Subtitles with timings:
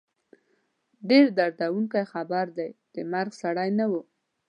[1.09, 4.01] ډېر دردوونکی خبر دی، د مرګ سړی نه وو